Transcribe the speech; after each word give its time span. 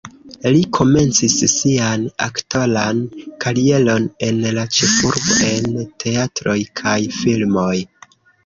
Li 0.53 0.59
komencis 0.77 1.33
sian 1.55 2.05
aktoran 2.27 3.03
karieron 3.45 4.09
en 4.29 4.41
la 4.57 4.65
ĉefurbo 4.79 5.39
en 5.51 5.79
teatroj 6.05 6.59
kaj 6.83 6.99
filmoj. 7.21 7.73